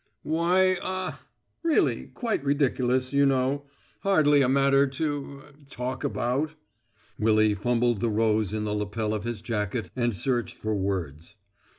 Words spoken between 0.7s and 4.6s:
ah really quite ridiculous, you know. Hardly a